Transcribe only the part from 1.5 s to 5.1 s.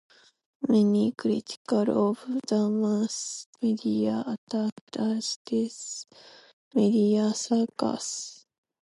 of the mass media attacked